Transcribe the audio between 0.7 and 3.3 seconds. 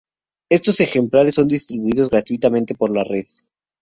ejemplares son distribuidos gratuitamente por la red.